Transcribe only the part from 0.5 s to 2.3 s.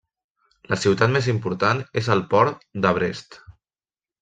La ciutat més important és el